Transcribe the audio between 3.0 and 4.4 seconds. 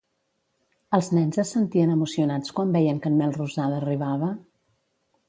que en Melrosada arribava?